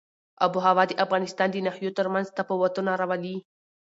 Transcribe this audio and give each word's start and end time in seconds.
آب 0.43 0.53
وهوا 0.57 0.83
د 0.87 0.91
افغانستان 1.05 1.47
د 1.51 1.57
ناحیو 1.65 1.95
ترمنځ 1.97 2.27
تفاوتونه 2.39 2.91
راولي. 3.01 3.35